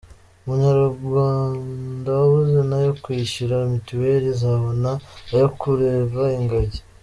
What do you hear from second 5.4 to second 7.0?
kureva ingagi.